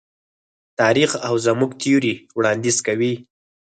تاریخ 0.79 1.11
او 1.27 1.35
زموږ 1.45 1.71
تیوري 1.81 2.13
وړاندیز 2.37 2.77
کوي. 2.87 3.13